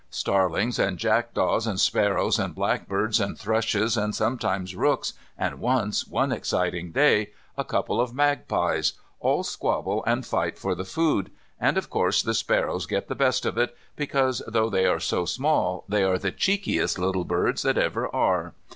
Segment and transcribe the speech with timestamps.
[0.09, 6.31] Starlings, and jackdaws, and sparrows, and blackbirds, and thrushes, and sometimes rooks, and once, one
[6.31, 11.29] exciting day, a couple of magpies, all squabble and fight for the food,
[11.59, 15.23] and of course the sparrows get the best of it, because though they are so
[15.23, 18.55] small they are the cheekiest little birds that ever are.